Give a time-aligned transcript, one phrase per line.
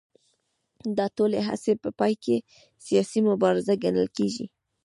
[0.97, 2.35] دا ټولې هڅې په پای کې
[2.85, 4.45] سیاسي مبارزه ګڼل کېږي